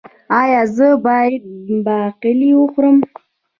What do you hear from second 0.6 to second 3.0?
زه باید باقلي وخورم؟